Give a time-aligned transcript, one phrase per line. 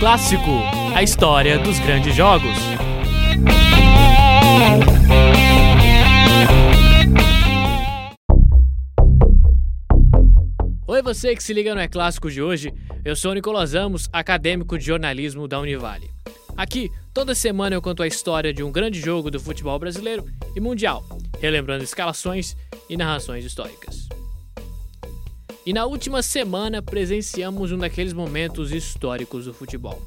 [0.00, 0.50] Clássico,
[0.96, 2.56] a história dos grandes jogos.
[10.86, 12.72] Oi, você que se liga no É Clássico de hoje.
[13.04, 16.10] Eu sou o Nicolas Amos, acadêmico de jornalismo da Univale.
[16.56, 20.24] Aqui, toda semana eu conto a história de um grande jogo do futebol brasileiro
[20.56, 21.04] e mundial,
[21.42, 22.56] relembrando escalações
[22.88, 24.08] e narrações históricas.
[25.70, 30.02] E na última semana presenciamos um daqueles momentos históricos do futebol.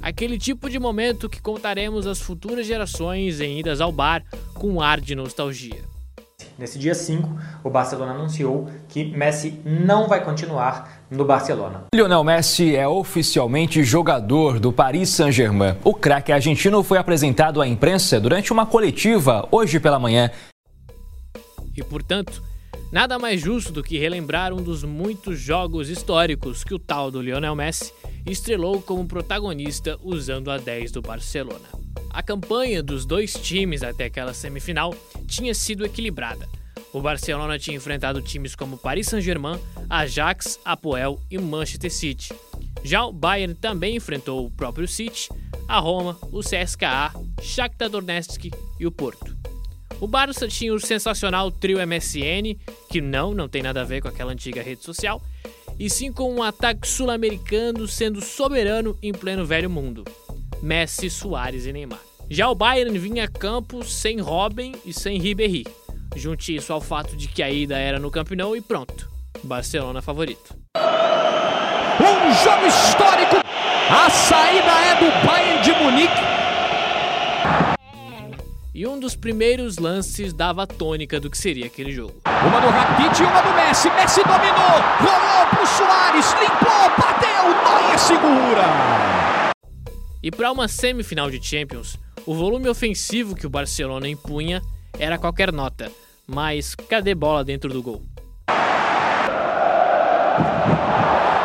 [0.00, 4.80] Aquele tipo de momento que contaremos às futuras gerações em idas ao bar com um
[4.80, 5.82] ar de nostalgia.
[6.58, 7.28] Nesse dia 5,
[7.62, 11.84] o Barcelona anunciou que Messi não vai continuar no Barcelona.
[11.94, 15.76] Lionel Messi é oficialmente jogador do Paris Saint-Germain.
[15.84, 20.30] O craque argentino foi apresentado à imprensa durante uma coletiva hoje pela manhã.
[21.76, 22.42] E, portanto,
[22.94, 27.20] Nada mais justo do que relembrar um dos muitos jogos históricos que o tal do
[27.20, 27.92] Lionel Messi
[28.24, 31.68] estrelou como protagonista usando a 10 do Barcelona.
[32.08, 34.94] A campanha dos dois times até aquela semifinal
[35.26, 36.48] tinha sido equilibrada.
[36.92, 39.58] O Barcelona tinha enfrentado times como Paris Saint-Germain,
[39.90, 42.32] Ajax, Apoel e Manchester City.
[42.84, 45.28] Já o Bayern também enfrentou o próprio City,
[45.66, 49.36] a Roma, o CSKA, Shakhtar Donetsk e o Porto.
[50.04, 52.58] O Barça tinha o sensacional trio MSN,
[52.90, 55.18] que não, não tem nada a ver com aquela antiga rede social,
[55.78, 60.04] e sim com um ataque sul-americano sendo soberano em pleno velho mundo.
[60.62, 62.00] Messi, Soares e Neymar.
[62.28, 65.64] Já o Bayern vinha a campo sem Robin e sem Ribéry.
[66.14, 69.08] Junte isso ao fato de que a ida era no Camp Nou e pronto.
[69.42, 70.54] Barcelona favorito.
[71.98, 73.36] Um jogo histórico.
[73.88, 76.44] A saída é do Bayern de Munique
[78.74, 82.14] e um dos primeiros lances dava a tônica do que seria aquele jogo.
[82.26, 83.88] Uma do Rakitic e uma do Messi.
[83.90, 89.54] Messi dominou, rolou pro Soares, limpou, bateu, Neuer segura.
[90.20, 94.60] E para uma semifinal de Champions, o volume ofensivo que o Barcelona impunha
[94.98, 95.92] era qualquer nota.
[96.26, 98.02] Mas cadê bola dentro do gol?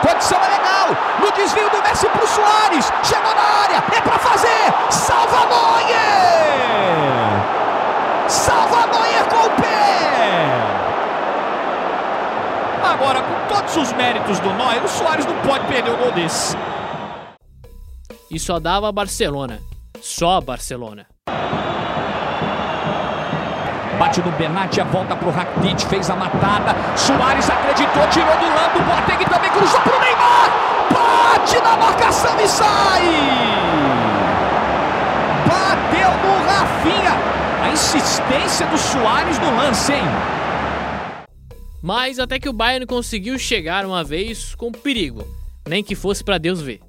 [0.00, 0.88] Condição é legal,
[1.20, 3.17] no desvio do Messi pro Soares, chegou
[13.58, 16.56] todos os méritos do Neuer, o Soares não pode perder o gol desse.
[18.30, 19.58] E só dava Barcelona.
[20.00, 21.06] Só Barcelona.
[23.98, 26.76] Bate no a volta pro Rakitic, fez a matada.
[26.96, 28.80] Soares acreditou, tirou do lado.
[28.84, 30.50] Boateng também cruzou pro Neymar.
[30.92, 33.02] Bate na marcação e sai.
[35.48, 37.16] Bateu no Rafinha.
[37.64, 40.04] A insistência do Soares no lance, hein?
[41.82, 45.24] Mas até que o Bayern conseguiu chegar uma vez com perigo,
[45.66, 46.80] nem que fosse para Deus ver.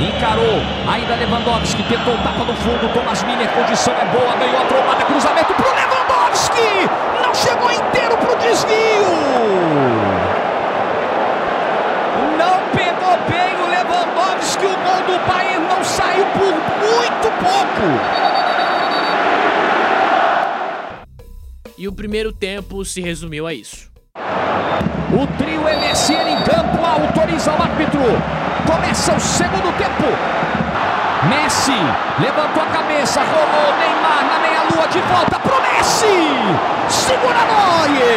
[0.00, 0.58] Encarou,
[0.88, 5.54] ainda Lewandowski, tentou tapa no fundo, Thomas Miller, condição é boa, ganhou a trombada, cruzamento
[5.54, 6.88] pro Lewandowski!
[7.22, 9.04] Não chegou inteiro pro desvio!
[12.38, 18.13] Não pegou bem o Lewandowski, o gol do Bayern não saiu por muito pouco!
[21.84, 23.90] E o primeiro tempo se resumiu a isso.
[25.12, 28.00] O trio MSN em campo autoriza o árbitro.
[28.66, 30.08] Começa o segundo tempo.
[31.28, 31.76] Messi
[32.18, 36.06] levantou a cabeça, rolou Neymar na meia-lua de volta pro Messi.
[36.88, 38.08] Segura Neuer.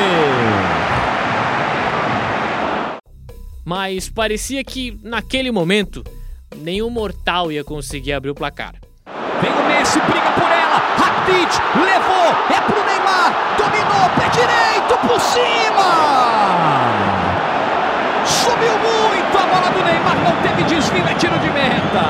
[3.65, 6.05] Mas parecia que naquele momento
[6.55, 8.75] nenhum mortal ia conseguir abrir o placar.
[9.41, 10.77] Vem o Messi, briga por ela.
[10.95, 13.06] Rakitic levou, é pro Neymar.
[13.67, 15.87] Dominou, pé direito por cima.
[18.25, 22.05] Subiu muito a bola do Neymar, não teve desvio, é tiro de meta.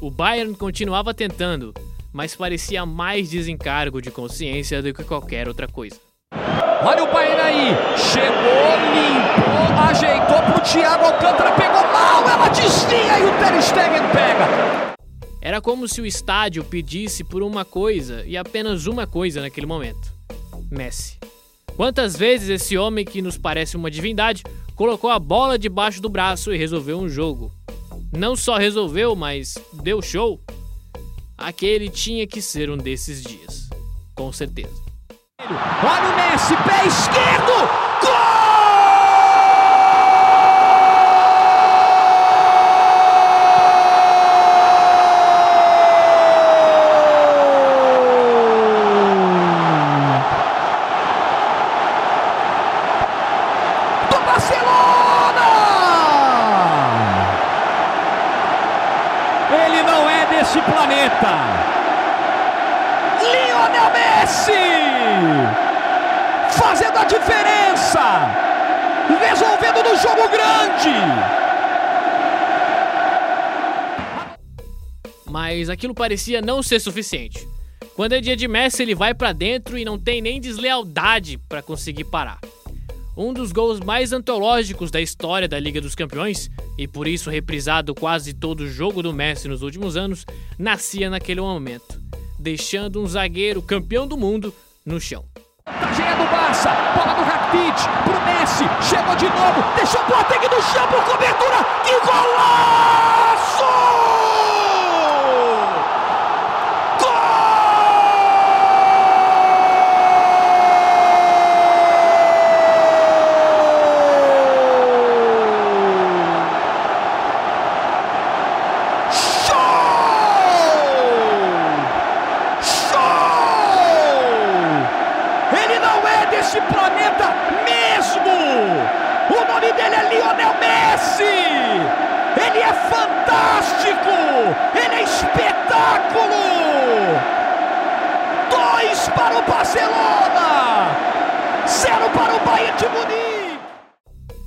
[0.00, 1.74] O Bayern continuava tentando,
[2.10, 5.96] mas parecia mais desencargo de consciência do que qualquer outra coisa.
[6.82, 13.24] Olha o Bayern aí, chegou, limpou, ajeitou pro Thiago Alcântara, pegou mal, ela desvia e
[13.24, 14.27] o Ter Stegen pega.
[15.48, 20.12] Era como se o estádio pedisse por uma coisa e apenas uma coisa naquele momento:
[20.70, 21.16] Messi.
[21.74, 24.42] Quantas vezes esse homem que nos parece uma divindade
[24.76, 27.50] colocou a bola debaixo do braço e resolveu um jogo?
[28.12, 30.38] Não só resolveu, mas deu show?
[31.38, 33.70] Aquele tinha que ser um desses dias.
[34.14, 34.82] Com certeza.
[35.40, 37.52] Olha o Messi, pé esquerdo!
[38.02, 38.38] Gol!
[60.38, 61.34] desse planeta.
[63.20, 64.52] Lionel Messi!
[66.58, 68.00] Fazendo a diferença!
[69.20, 70.90] Resolvendo no jogo grande!
[75.24, 77.46] Mas aquilo parecia não ser suficiente.
[77.94, 81.62] Quando é dia de Messi, ele vai para dentro e não tem nem deslealdade para
[81.62, 82.40] conseguir parar.
[83.16, 87.94] Um dos gols mais antológicos da história da Liga dos Campeões, e por isso reprisado
[87.94, 90.24] quase todo o jogo do Messi nos últimos anos,
[90.58, 92.00] nascia naquele momento,
[92.38, 94.54] deixando um zagueiro campeão do mundo
[94.86, 95.24] no chão.
[96.58, 101.04] Barça, bola do Rakitic pro Messi, chegou de novo, deixou o Boateng no chão por
[101.04, 103.17] cobertura, que golaço!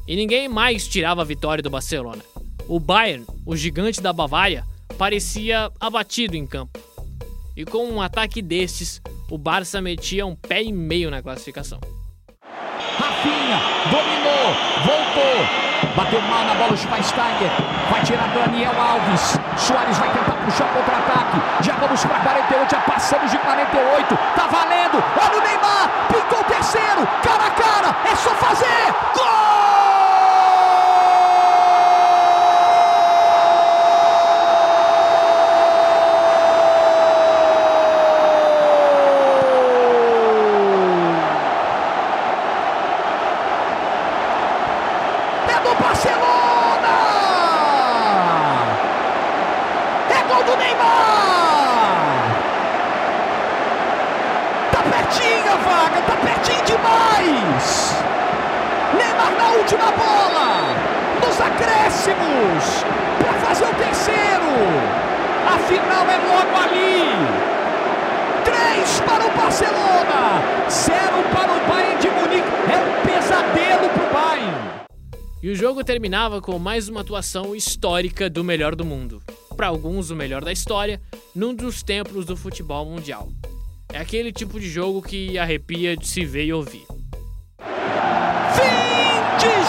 [0.08, 2.24] E ninguém mais tirava a vitória do Barcelona.
[2.68, 4.66] O Bayern, o gigante da Bavária,
[4.98, 6.80] parecia abatido em campo.
[7.56, 11.80] E com um ataque destes, o Barça metia um pé e meio na classificação.
[13.90, 14.56] Dominou,
[14.86, 17.50] voltou, bateu mal na bola o Schweinsteiger,
[17.90, 23.32] vai tirar Daniel Alves, Soares vai tentar puxar contra-ataque, já vamos para 48, já passamos
[23.32, 28.30] de 48, tá valendo, olha o Neymar, pintou o terceiro, cara a cara, é só
[28.36, 29.42] fazer, gol!
[59.62, 60.76] Última bola,
[61.24, 62.84] nos acréscimos,
[63.20, 64.52] para fazer o terceiro.
[65.48, 67.16] A final é logo ali.
[68.44, 72.50] Três para o Barcelona, zero para o Bayern de Munique.
[72.70, 74.81] É um pesadelo para o Bayern.
[75.42, 79.22] E o jogo terminava com mais uma atuação histórica do melhor do mundo.
[79.56, 81.02] Para alguns, o melhor da história,
[81.36, 83.30] num dos templos do futebol mundial.
[83.92, 86.86] É aquele tipo de jogo que arrepia de se ver e ouvir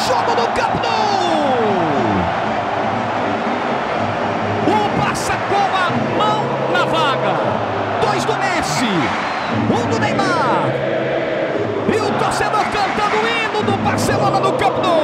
[0.06, 0.84] jogo no Camp.
[4.66, 7.34] O Barça com a mão na vaga.
[8.00, 8.84] Dois do Messi,
[9.70, 11.11] um do Neymar.
[12.22, 15.02] Torcedor cantando o hino do Barcelona no Camp Nou.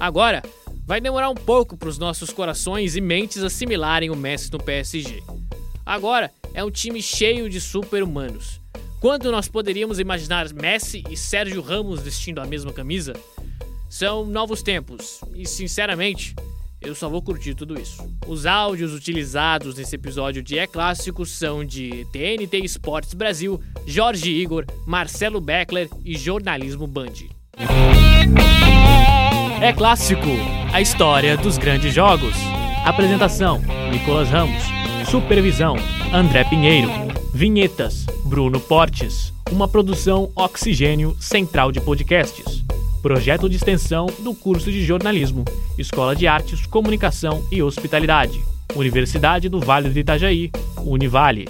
[0.00, 0.42] Agora,
[0.86, 5.22] vai demorar um pouco para os nossos corações e mentes assimilarem o Messi no PSG.
[5.84, 8.58] Agora é um time cheio de super-humanos
[9.00, 13.12] quando nós poderíamos imaginar Messi e Sérgio Ramos vestindo a mesma camisa?
[13.90, 16.34] São novos tempos e, sinceramente,
[16.80, 18.02] eu só vou curtir tudo isso.
[18.26, 24.64] Os áudios utilizados nesse episódio de É Clássico são de TNT Esportes Brasil, Jorge Igor,
[24.86, 27.12] Marcelo Beckler e Jornalismo Band.
[29.60, 30.28] É Clássico,
[30.72, 32.34] a história dos grandes jogos.
[32.84, 34.62] Apresentação: Nicolas Ramos.
[35.10, 35.76] Supervisão:
[36.12, 36.90] André Pinheiro.
[37.32, 39.32] Vinhetas: Bruno Portes.
[39.50, 42.65] Uma produção Oxigênio Central de Podcasts.
[43.02, 45.44] Projeto de extensão do curso de jornalismo,
[45.78, 48.40] Escola de Artes, Comunicação e Hospitalidade.
[48.74, 51.48] Universidade do Vale do Itajaí, Univale.